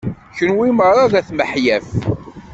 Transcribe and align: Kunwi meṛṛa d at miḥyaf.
Kunwi 0.35 0.69
meṛṛa 0.77 1.05
d 1.11 1.13
at 1.19 1.29
miḥyaf. 1.33 1.87